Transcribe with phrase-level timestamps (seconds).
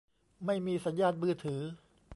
[0.45, 1.61] ไม่มีสัญญานมือถือ